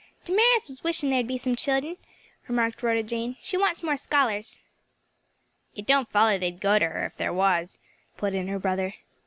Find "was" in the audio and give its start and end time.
0.67-0.83, 7.31-7.77